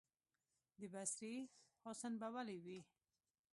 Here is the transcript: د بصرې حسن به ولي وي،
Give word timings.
د 0.79 0.81
بصرې 0.93 1.35
حسن 1.83 2.13
به 2.19 2.27
ولي 2.35 2.57
وي، 2.65 2.79